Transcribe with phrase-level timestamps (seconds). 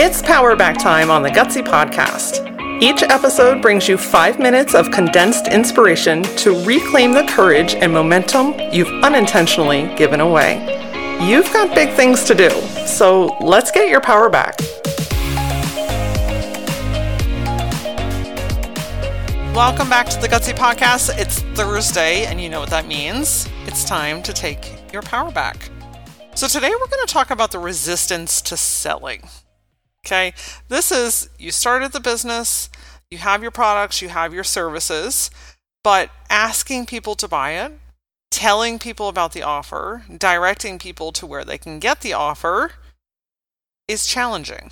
[0.00, 2.80] It's Power Back time on the Gutsy Podcast.
[2.80, 8.54] Each episode brings you five minutes of condensed inspiration to reclaim the courage and momentum
[8.72, 10.60] you've unintentionally given away.
[11.20, 12.48] You've got big things to do,
[12.86, 14.60] so let's get your power back.
[19.52, 21.18] Welcome back to the Gutsy Podcast.
[21.18, 23.48] It's Thursday, and you know what that means.
[23.66, 25.70] It's time to take your power back.
[26.36, 29.22] So, today we're going to talk about the resistance to selling.
[30.08, 30.32] Okay,
[30.68, 32.70] this is you started the business,
[33.10, 35.30] you have your products, you have your services,
[35.84, 37.78] but asking people to buy it,
[38.30, 42.72] telling people about the offer, directing people to where they can get the offer
[43.86, 44.70] is challenging.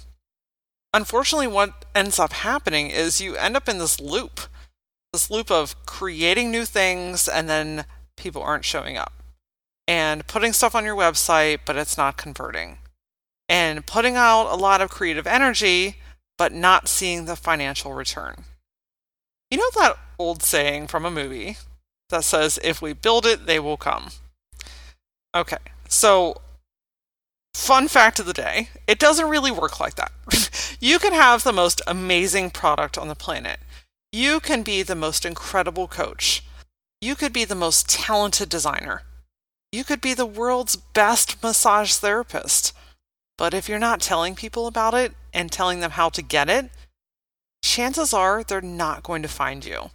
[0.95, 4.41] Unfortunately, what ends up happening is you end up in this loop
[5.13, 7.85] this loop of creating new things and then
[8.17, 9.13] people aren't showing up
[9.87, 12.79] and putting stuff on your website, but it's not converting
[13.49, 15.97] and putting out a lot of creative energy,
[16.39, 18.45] but not seeing the financial return.
[19.51, 21.57] You know that old saying from a movie
[22.11, 24.11] that says, if we build it, they will come?
[25.35, 26.41] Okay, so
[27.55, 30.13] fun fact of the day it doesn't really work like that.
[30.81, 33.59] you can have the most amazing product on the planet,
[34.13, 36.43] you can be the most incredible coach,
[37.01, 39.03] you could be the most talented designer,
[39.73, 42.73] you could be the world's best massage therapist.
[43.39, 46.71] But if you're not telling people about it and telling them how to get it,
[47.63, 49.91] chances are they're not going to find you.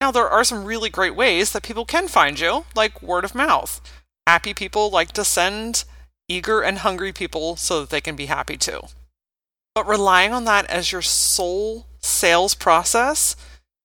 [0.00, 3.34] Now, there are some really great ways that people can find you, like word of
[3.34, 3.80] mouth.
[4.26, 5.84] Happy people like to send
[6.28, 8.80] eager and hungry people so that they can be happy too.
[9.74, 13.36] But relying on that as your sole sales process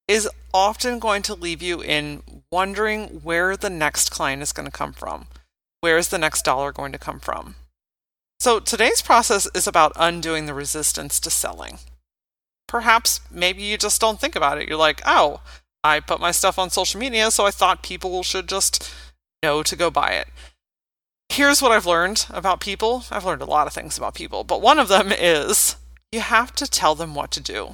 [0.07, 4.71] is often going to leave you in wondering where the next client is going to
[4.71, 5.27] come from.
[5.81, 7.55] Where is the next dollar going to come from?
[8.41, 11.79] So today's process is about undoing the resistance to selling.
[12.69, 14.69] Perhaps maybe you just don't think about it.
[14.69, 15.41] You're like, oh,
[15.83, 18.89] I put my stuff on social media, so I thought people should just
[19.43, 20.29] know to go buy it.
[21.27, 23.03] Here's what I've learned about people.
[23.11, 25.75] I've learned a lot of things about people, but one of them is
[26.13, 27.71] you have to tell them what to do.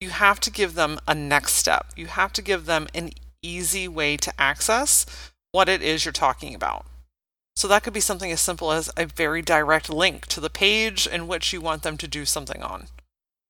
[0.00, 1.86] You have to give them a next step.
[1.96, 3.10] You have to give them an
[3.42, 5.06] easy way to access
[5.50, 6.86] what it is you're talking about.
[7.56, 11.06] So that could be something as simple as a very direct link to the page
[11.06, 12.88] in which you want them to do something on.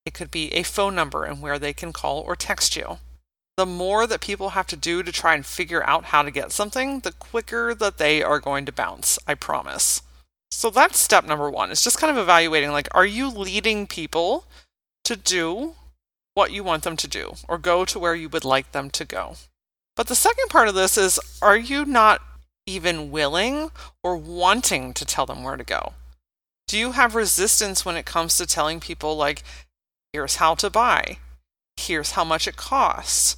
[0.05, 2.99] It could be a phone number and where they can call or text you.
[3.57, 6.53] The more that people have to do to try and figure out how to get
[6.53, 10.03] something, the quicker that they are going to bounce, I promise.
[10.51, 11.71] So that's step number one.
[11.71, 14.45] It's just kind of evaluating like, are you leading people
[15.05, 15.75] to do
[16.35, 19.05] what you want them to do or go to where you would like them to
[19.05, 19.37] go?
[19.97, 22.21] But the second part of this is, are you not
[22.67, 23.71] even willing
[24.03, 25.95] or wanting to tell them where to go?
[26.67, 29.43] Do you have resistance when it comes to telling people, like,
[30.13, 31.19] here's how to buy,
[31.77, 33.37] here's how much it costs?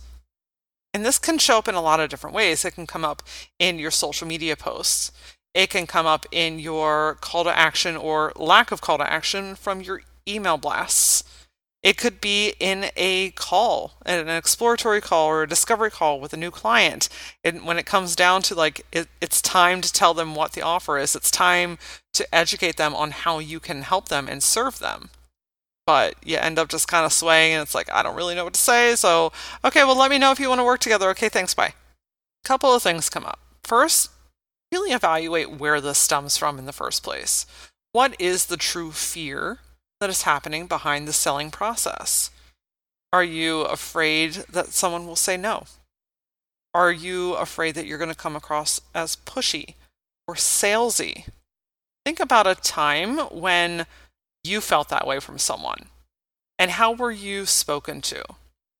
[0.95, 2.65] And this can show up in a lot of different ways.
[2.65, 3.23] It can come up
[3.59, 5.13] in your social media posts,
[5.55, 9.57] it can come up in your call to action or lack of call to action
[9.57, 11.16] from your email blasts.
[11.87, 16.37] It could be in a call, an exploratory call or a discovery call with a
[16.37, 17.09] new client.
[17.45, 20.63] And when it comes down to like, it, it's time to tell them what the
[20.63, 21.79] offer is, it's time
[22.15, 25.11] to educate them on how you can help them and serve them.
[25.87, 28.43] But you end up just kind of swaying, and it's like, I don't really know
[28.43, 28.97] what to say.
[28.97, 29.31] So,
[29.65, 31.09] okay, well, let me know if you want to work together.
[31.11, 31.75] Okay, thanks, bye.
[32.43, 33.39] Couple of things come up.
[33.63, 34.11] First,
[34.73, 37.47] really evaluate where this stems from in the first place.
[37.93, 39.61] What is the true fear
[40.01, 42.31] that is happening behind the selling process?
[43.13, 45.65] Are you afraid that someone will say no?
[46.75, 49.75] Are you afraid that you're going to come across as pushy
[50.29, 51.27] or salesy?
[52.05, 53.87] Think about a time when
[54.45, 55.87] you felt that way from someone.
[56.59, 58.23] And how were you spoken to?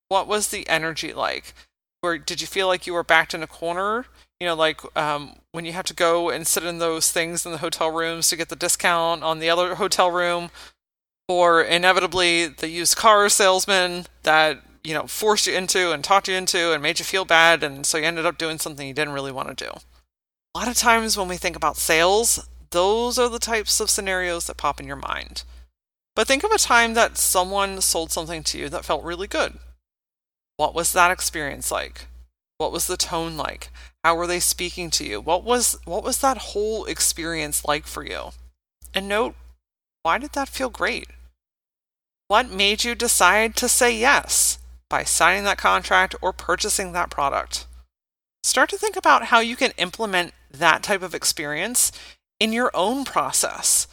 [0.09, 1.55] What was the energy like?
[2.03, 4.07] Or did you feel like you were backed in a corner?
[4.41, 7.53] You know, like um, when you have to go and sit in those things in
[7.53, 10.51] the hotel rooms to get the discount on the other hotel room,
[11.29, 16.35] or inevitably the used car salesman that you know forced you into and talked you
[16.35, 19.15] into and made you feel bad and so you ended up doing something you didn't
[19.15, 19.71] really want to do.
[20.55, 24.47] A lot of times when we think about sales those are the types of scenarios
[24.47, 25.45] that pop in your mind.
[26.15, 29.59] But think of a time that someone sold something to you that felt really good.
[30.57, 32.07] What was that experience like?
[32.59, 33.69] What was the tone like?
[34.03, 35.21] How were they speaking to you?
[35.21, 38.31] What was what was that whole experience like for you?
[38.95, 39.35] And note
[40.07, 41.09] why did that feel great
[42.29, 47.67] what made you decide to say yes by signing that contract or purchasing that product?
[48.45, 51.91] Start to think about how you can implement that type of experience
[52.39, 53.89] in your own process.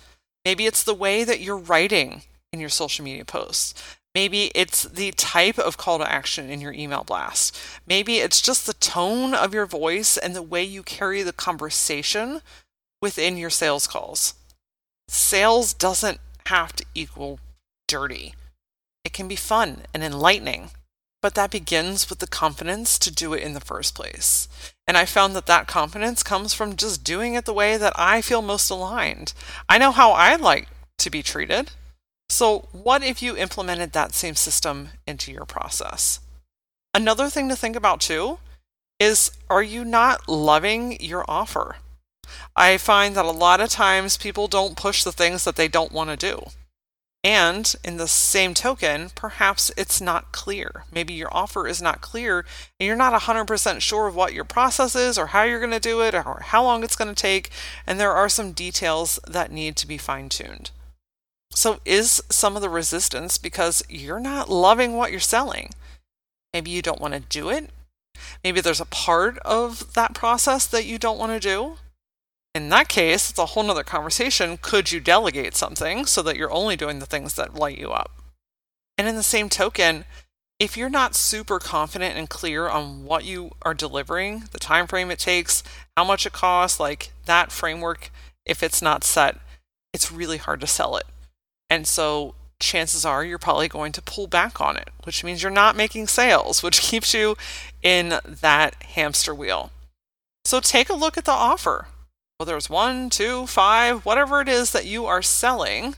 [0.46, 3.74] Maybe it's the way that you're writing in your social media posts.
[4.14, 7.58] Maybe it's the type of call to action in your email blast.
[7.88, 12.42] Maybe it's just the tone of your voice and the way you carry the conversation
[13.02, 14.36] within your sales calls.
[15.08, 17.40] Sales doesn't have to equal
[17.88, 18.36] dirty.
[19.04, 20.72] It can be fun and enlightening,
[21.22, 24.48] but that begins with the confidence to do it in the first place.
[24.88, 28.22] And I found that that confidence comes from just doing it the way that I
[28.22, 29.34] feel most aligned.
[29.70, 30.68] I know how I like
[31.00, 31.72] to be treated.
[32.30, 36.20] So, what if you implemented that same system into your process?
[36.94, 38.40] Another thing to think about too
[39.00, 41.78] is are you not loving your offer?
[42.56, 45.92] I find that a lot of times people don't push the things that they don't
[45.92, 46.48] want to do.
[47.24, 50.84] And in the same token, perhaps it's not clear.
[50.92, 52.46] Maybe your offer is not clear
[52.80, 55.80] and you're not 100% sure of what your process is or how you're going to
[55.80, 57.50] do it or how long it's going to take.
[57.88, 60.72] And there are some details that need to be fine tuned.
[61.52, 65.70] So, is some of the resistance because you're not loving what you're selling?
[66.52, 67.70] Maybe you don't want to do it.
[68.44, 71.78] Maybe there's a part of that process that you don't want to do.
[72.56, 74.58] In that case, it's a whole nother conversation.
[74.62, 78.12] Could you delegate something so that you're only doing the things that light you up?
[78.98, 80.06] And in the same token,
[80.60, 85.10] if you're not super confident and clear on what you are delivering, the time frame
[85.10, 85.64] it takes,
[85.98, 88.12] how much it costs, like that framework,
[88.46, 89.40] if it's not set,
[89.92, 91.06] it's really hard to sell it.
[91.72, 95.52] And so chances are you're probably going to pull back on it, which means you're
[95.52, 97.36] not making sales, which keeps you
[97.82, 99.72] in that hamster wheel.
[100.46, 101.88] So take a look at the offer,
[102.44, 105.96] whether it's one, two, five, whatever it is that you are selling,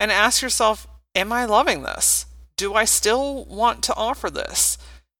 [0.00, 2.26] and ask yourself, Am I loving this?
[2.56, 4.76] Do I still want to offer this?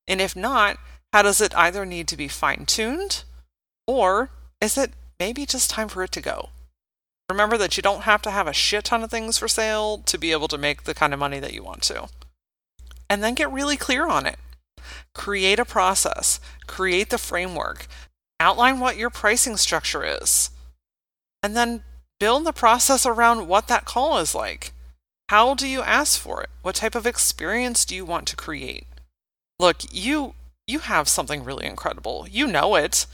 [0.08, 0.76] And if not,
[1.12, 3.22] how does it either need to be fine tuned
[3.86, 6.48] or is it maybe just time for it to go?
[7.30, 10.18] Remember that you don't have to have a shit ton of things for sale to
[10.18, 12.08] be able to make the kind of money that you want to.
[13.08, 14.38] And then get really clear on it.
[15.14, 17.86] Create a process, create the framework,
[18.40, 20.50] outline what your pricing structure is,
[21.42, 21.82] and then
[22.18, 24.72] build the process around what that call is like.
[25.28, 26.50] How do you ask for it?
[26.62, 28.86] What type of experience do you want to create?
[29.58, 30.34] Look, you
[30.66, 32.26] you have something really incredible.
[32.30, 33.06] You know it.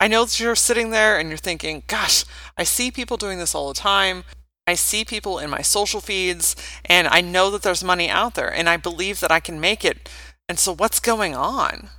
[0.00, 2.24] I know that you're sitting there and you're thinking, gosh,
[2.56, 4.24] I see people doing this all the time.
[4.66, 6.56] I see people in my social feeds,
[6.86, 9.84] and I know that there's money out there, and I believe that I can make
[9.84, 10.08] it.
[10.48, 11.90] And so, what's going on?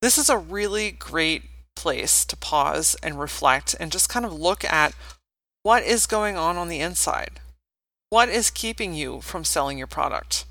[0.00, 1.49] This is a really great
[1.80, 4.94] place to pause and reflect and just kind of look at
[5.62, 7.40] what is going on on the inside.
[8.10, 10.44] What is keeping you from selling your product?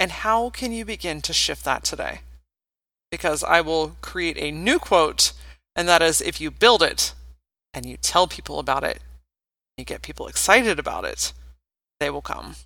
[0.00, 2.20] And how can you begin to shift that today?
[3.10, 5.32] Because I will create a new quote
[5.76, 7.14] and that is if you build it
[7.72, 8.98] and you tell people about it,
[9.78, 11.32] you get people excited about it,
[12.00, 12.56] they will come.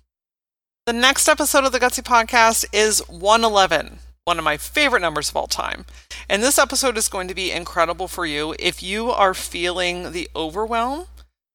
[0.85, 5.37] The next episode of the Gutsy Podcast is 111, one of my favorite numbers of
[5.37, 5.85] all time.
[6.27, 10.29] And this episode is going to be incredible for you if you are feeling the
[10.35, 11.05] overwhelm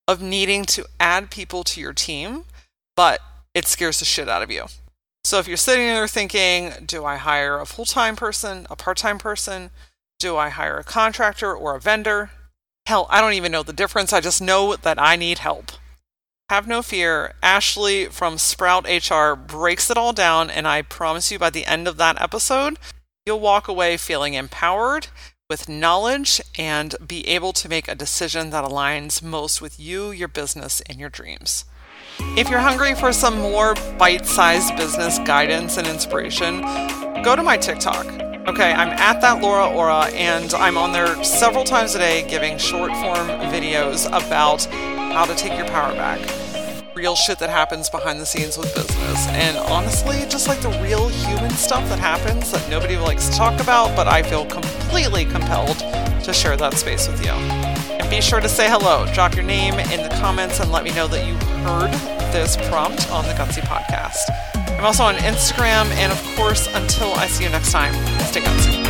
[0.09, 2.45] of needing to add people to your team,
[2.97, 3.21] but
[3.53, 4.65] it scares the shit out of you.
[5.23, 8.97] So if you're sitting there thinking, do I hire a full time person, a part
[8.97, 9.69] time person?
[10.19, 12.31] Do I hire a contractor or a vendor?
[12.87, 14.15] Hell, I don't even know the difference.
[14.15, 15.73] I just know that I need help.
[16.51, 17.35] Have no fear.
[17.43, 21.89] Ashley from Sprout HR breaks it all down, and I promise you by the end
[21.89, 22.79] of that episode,
[23.25, 25.09] you'll walk away feeling empowered
[25.49, 30.29] with knowledge and be able to make a decision that aligns most with you, your
[30.29, 31.65] business, and your dreams.
[32.37, 36.63] If you're hungry for some more bite sized business guidance and inspiration,
[37.23, 38.07] go to my TikTok.
[38.49, 42.59] Okay, I'm at that Laura Aura, and I'm on there several times a day giving
[42.59, 44.67] short form videos about
[45.13, 46.21] how to take your power back.
[46.95, 49.27] Real shit that happens behind the scenes with business.
[49.29, 53.61] And honestly, just like the real human stuff that happens that nobody likes to talk
[53.61, 55.79] about, but I feel completely compelled
[56.25, 57.33] to share that space with you.
[57.33, 59.07] And be sure to say hello.
[59.13, 61.93] Drop your name in the comments and let me know that you heard
[62.33, 64.31] this prompt on the Gutsy podcast.
[64.79, 68.83] I'm also on Instagram, and of course, until I see you next time, stay gutsy.